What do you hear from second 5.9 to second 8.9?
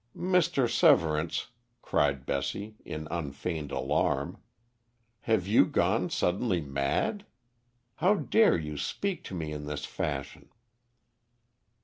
suddenly mad? How dare you